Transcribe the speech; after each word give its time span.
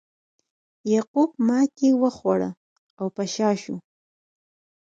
یعقوب 0.93 1.31
ماتې 1.47 1.89
وخوړه 2.01 2.49
او 2.99 3.05
په 3.15 3.23
شا 3.33 3.49
شو. 3.61 3.75